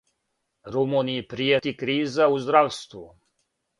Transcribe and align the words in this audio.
Румунији 0.75 1.21
пријети 1.33 1.73
криза 1.85 2.31
у 2.39 2.43
здравству 2.47 3.05